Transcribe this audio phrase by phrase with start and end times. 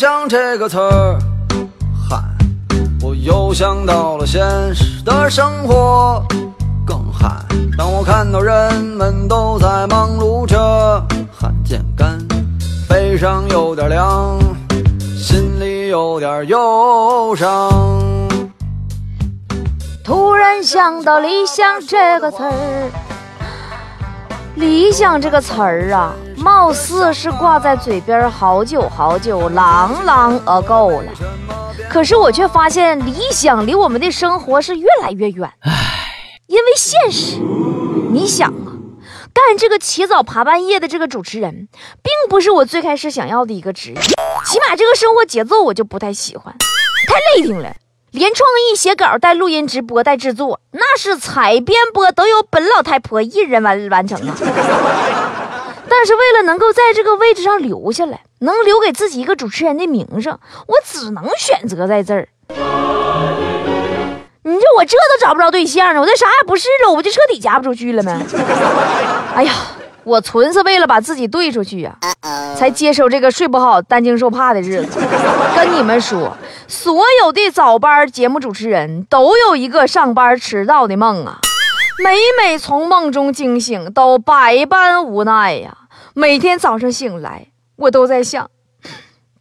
[0.00, 1.18] 想这个词儿，
[2.08, 2.16] 嗨，
[3.02, 4.40] 我又想到了现
[4.74, 6.24] 实的生活。
[6.86, 7.28] 更嗨，
[7.76, 10.56] 当我看到人们都在忙碌着，
[11.30, 12.18] 汗渐干，
[12.88, 14.38] 背上有点凉，
[15.18, 17.70] 心里有点忧伤。
[20.02, 22.90] 突然想到理想这个词儿，
[24.54, 31.12] 理想这个词儿啊，貌似是挂在嘴边好久好久，long long ago 了。
[31.88, 35.50] 可是我却发现，理想离我们的生活是越来越远。
[36.46, 37.36] 因为现实，
[38.10, 38.72] 你想啊，
[39.34, 41.68] 干这个起早爬半夜的这个主持人，
[42.02, 44.00] 并不是我最开始想要的一个职业。
[44.46, 46.54] 起码这个生活节奏我就不太喜欢，
[47.06, 47.74] 太累挺了。
[48.12, 54.34] 连创意、写稿、带录音、直播、带制作，那是采编播都由本老太婆一人完完成啊。
[55.90, 60.38] 但是为了能够在这个位置上留下来，能留给自己一个主持人的名声，
[60.68, 62.28] 我只能选择在这儿。
[64.42, 68.22] 你说我这都找不着对象了，我这啥也不是了，我不就彻底嫁不出去了吗？
[69.34, 69.52] 哎呀，
[70.04, 71.94] 我纯是为了把自己兑出去呀，
[72.56, 75.00] 才接受这个睡不好、担惊受怕的日子。
[75.56, 76.36] 跟你们说，
[76.68, 81.38] 所有的早班节目主持人都有一个上班迟到的梦啊，
[82.02, 85.76] 每每从梦中惊醒，都百般无奈呀。
[86.14, 88.50] 每天早上醒来，我都在想，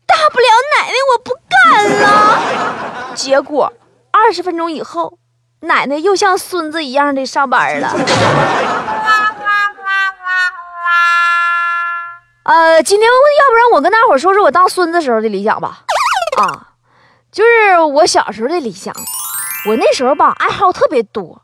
[0.05, 0.45] 大不了
[0.77, 3.73] 奶奶我不干了，结果。
[4.11, 5.17] 二十分钟以后，
[5.61, 7.89] 奶奶又像孙子一样的上班了。
[12.43, 15.81] 呃，今天要不然我跟大伙说说我当孙子时候的理想吧。
[16.37, 16.73] 啊，
[17.31, 18.93] 就是我小时候的理想。
[19.67, 21.41] 我那时候吧，爱好特别多。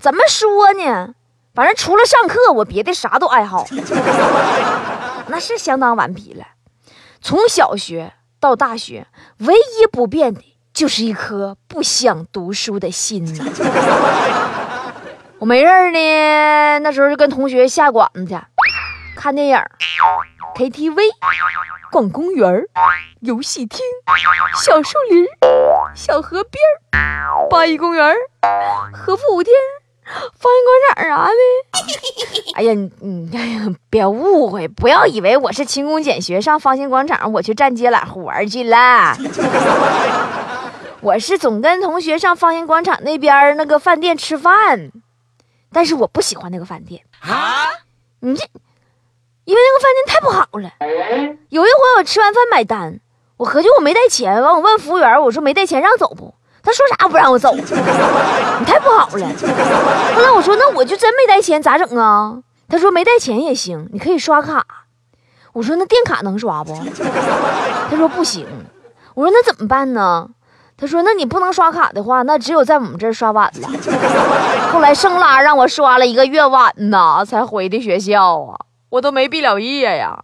[0.00, 1.14] 怎么说呢？
[1.58, 3.66] 反正除了上课，我别的啥都爱好。
[5.26, 6.44] 那是相当顽皮了。
[7.20, 9.08] 从小学到大学，
[9.38, 10.40] 唯一不变的。
[10.72, 13.44] 就是一颗不想读书的心呐！
[15.40, 18.36] 我没事儿呢，那时候就跟同学下馆子去，
[19.16, 19.58] 看电影、
[20.54, 20.94] KTV、
[21.90, 22.62] 逛公园、
[23.18, 23.80] 游戏厅、
[24.54, 25.26] 小树林、
[25.96, 26.62] 小河边、
[27.50, 28.14] 八一公园、
[28.94, 29.52] 和富舞厅、
[30.38, 31.34] 放心广场啥的。
[32.56, 39.16] 哎呀，你你哎呀别误会，不要以为我是勤工俭学上方兴广场，我去站街揽活去了。
[41.00, 44.90] 我是总跟同学上方兴广场那边那个饭店吃饭，
[45.72, 47.66] 但是我不喜欢那个饭店啊！
[48.20, 48.44] 你这，
[49.44, 50.72] 因为那个饭店太不好了。
[51.50, 52.98] 有一回我吃完饭买单，
[53.36, 56.34] 我合计我没带钱，完我问服务员，我说没带钱让走不？
[56.68, 57.54] 他说啥不让我走？
[57.54, 57.62] 你
[58.66, 59.26] 太不好了。
[60.14, 62.36] 后来我说那我就真没带钱咋整啊？
[62.68, 64.62] 他说没带钱也行，你可以刷卡。
[65.54, 66.78] 我说那电卡能刷不？
[67.90, 68.46] 他说不行。
[69.14, 70.28] 我说那怎么办呢？
[70.80, 73.68] 他说：“那你不能刷卡的话，那只有在我们这儿刷碗了。”
[74.70, 78.54] 后来生拉让我刷了一个月碗呢，才回的学校啊，
[78.90, 80.22] 我都没毕了业呀。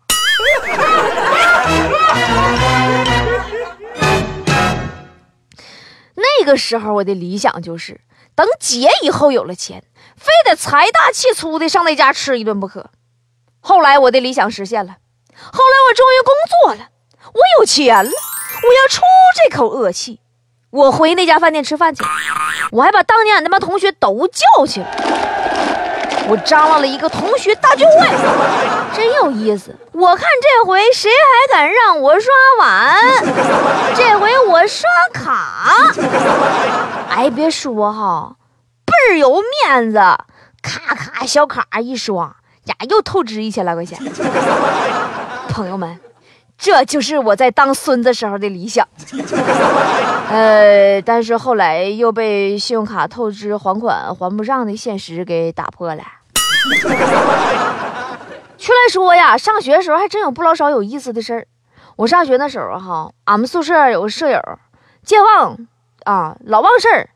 [6.24, 8.00] 那个时候我的理想就是，
[8.34, 9.84] 等姐以后有了钱，
[10.16, 12.90] 非得财大气粗的上那家吃一顿不可。
[13.60, 14.96] 后来我的理想实现了，
[15.36, 16.88] 后来我终于工作了，
[17.32, 19.02] 我有钱了，我要出
[19.36, 20.20] 这口恶气。
[20.70, 22.02] 我回那家饭店吃饭去，
[22.72, 24.86] 我还把当年俺那帮同学都叫去了。
[26.26, 28.06] 我张罗了一个同学大聚会，
[28.96, 29.74] 真有意思。
[29.92, 32.96] 我看这回谁还敢让我刷碗？
[33.94, 35.92] 这回我刷卡。
[37.10, 38.36] 哎，别说哈，
[38.84, 39.98] 倍儿有面子，
[40.62, 43.98] 咔咔小卡一刷，呀，又透支一千来块钱。
[45.48, 46.00] 朋友们。
[46.56, 48.88] 这就是我在当孙子时候的理想，
[50.30, 56.02] 呃，但是后来又被信用卡透支还款还不上的现实给打破了。
[58.56, 61.46] 出来说呀，上学的时候还真有不老少有意思的事儿。
[61.96, 64.40] 我上学那时候哈，俺们宿舍有个舍友，
[65.04, 65.58] 健忘
[66.04, 67.10] 啊，老忘事儿。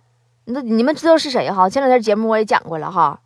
[0.45, 1.71] 那你们知道是谁哈？
[1.71, 3.21] 前两天节目我也讲过了哈。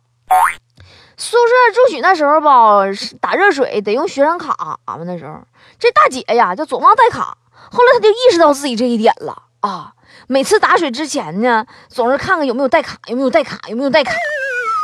[1.63, 2.81] 宿舍住许那时候吧，
[3.21, 4.79] 打热水得用学生卡。
[4.85, 5.39] 俺们那时候，
[5.79, 7.37] 这大姐呀就总忘带卡。
[7.71, 9.93] 后来她就意识到自己这一点了啊，
[10.27, 14.11] 每次打水之前呢，总是看看有没有带卡，有没有带卡，有没有带卡。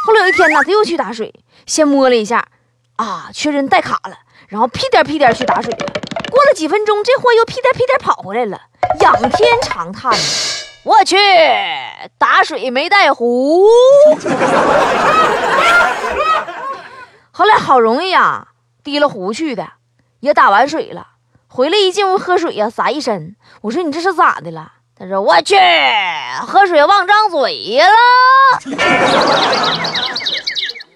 [0.05, 1.33] 后来有一天呢，她又去打水，
[1.65, 2.47] 先摸了一下，
[2.95, 4.17] 啊，确认带卡了，
[4.47, 5.85] 然后屁颠屁颠去打水了。
[6.31, 8.61] 过了几分钟，这货又屁颠屁颠跑回来了，
[9.01, 10.13] 仰天长叹
[10.83, 11.17] ：“我去，
[12.17, 13.67] 打水没带壶。”
[17.39, 18.49] 后来好容易啊，
[18.83, 19.69] 提了壶去的，
[20.19, 21.07] 也打完水了，
[21.47, 23.37] 回来一进屋喝水呀，洒一身。
[23.61, 24.73] 我说你这是咋的了？
[24.93, 25.55] 他说我去，
[26.45, 27.87] 喝水忘张嘴了。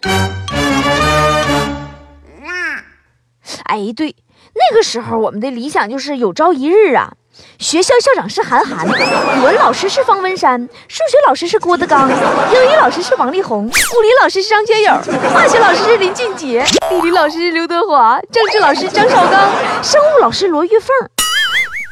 [3.63, 4.13] 哎，对，
[4.53, 7.13] 那个时候我们的理想就是有朝一日啊。
[7.59, 14.93] 学校校长是韩寒，语文老师是方文山，数学老师是郭德纲，英语老师是王力宏，物理老师是张学友，
[15.33, 19.49] 化学老师是林俊杰，地理老师是刘德华，政治老师张绍刚，
[19.81, 20.95] 生物老师罗玉凤，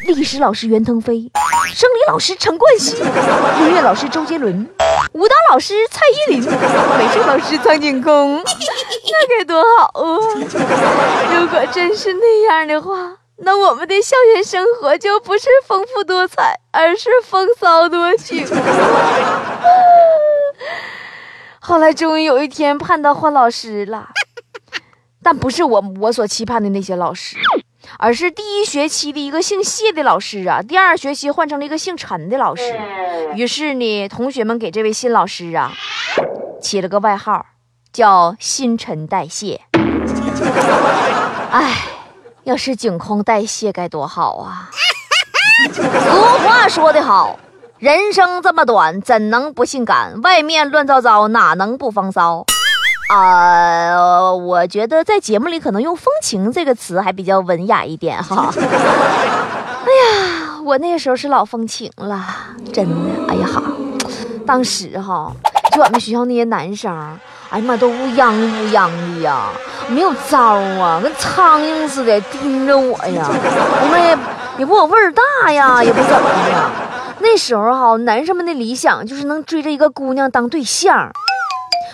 [0.08, 1.32] 历史老师袁腾飞，
[1.74, 2.98] 生理老师陈冠希，
[3.60, 4.68] 音乐老师周杰伦，
[5.14, 10.04] 舞蹈老师蔡依林，美术老师苍井空，那该多好啊！
[11.34, 13.21] 如果真是那样的话。
[13.44, 18.46] 那我们的校园生活就不是丰富多彩，而是风骚多情。
[21.60, 24.10] 后来终于有一天盼到换老师了，
[25.24, 27.38] 但不是我我所期盼的那些老师，
[27.98, 32.80] 而是第一学期的一个姓谢的老师啊，第二学期换成了一个姓陈的老师。
[33.36, 35.72] 于是呢，同学们给这位新老师啊
[36.62, 37.46] 起了个外号，
[37.92, 39.62] 叫新陈代谢。
[41.52, 42.00] 哎。
[42.51, 44.69] 要是井空代谢该多好啊！
[45.74, 45.81] 俗
[46.45, 47.39] 话说得好，
[47.80, 50.19] 人生这么短，怎能不性感？
[50.21, 52.45] 外面乱糟糟，哪能不风骚？
[53.09, 58.51] 啊，我觉得在节目里可能用“风情”这个词还比较文雅一点哈。
[58.59, 62.21] 哎呀，我那个时候是老风情了，
[62.74, 62.95] 真的。
[63.30, 63.63] 哎呀哈，
[64.45, 65.31] 当时哈，
[65.71, 67.18] 就俺们学校那些男生。
[67.51, 69.50] 哎呀妈，都乌泱乌泱的呀，
[69.89, 73.27] 没有招啊，跟苍蝇似的盯着我呀。
[73.30, 74.01] 我们
[74.57, 76.71] 也不我味儿大呀，也不怎么的。
[77.19, 81.12] 那时候哈，男生们的理想就是能追着一个姑娘当对象。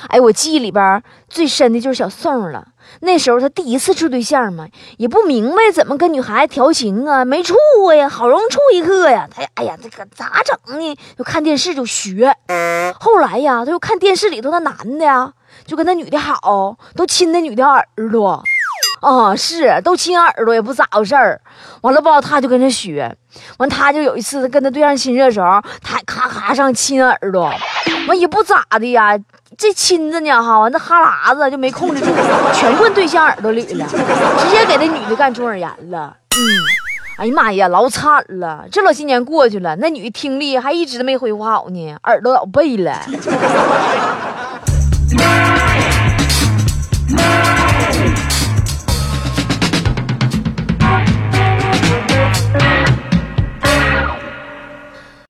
[0.09, 2.63] 哎，我记忆里边最深的就是小宋了。
[3.01, 4.67] 那时候他第一次处对象嘛，
[4.97, 10.95] 也不明白怎么跟女孩子调情啊，没处过呀，好容易处一个呀，他哎呀，这个咋整呢？
[11.17, 12.31] 就看电视就学。
[12.99, 15.33] 后来呀，他又看电视里头那男的呀。
[15.65, 18.43] 就跟那女的好，都亲那女的耳朵，
[19.01, 21.39] 啊，是都亲耳朵也不咋回事儿。
[21.81, 23.15] 完了吧，他就跟着学，
[23.57, 27.51] 完他就有一次跟他对象亲热的时候，他咔咔上亲耳朵，
[28.07, 29.17] 完也不咋的呀，
[29.57, 32.07] 这亲着呢哈，完那哈喇子就没控制住，
[32.53, 36.15] 全灌对象耳朵里了，直接给那女的干中耳炎了。
[36.31, 36.39] 嗯，
[37.17, 42.99] 哎呀妈呀，老惨了，这老些年过去了，那女的听力还一直没恢复好呢，耳朵老背了。
[45.09, 45.66] Thank you.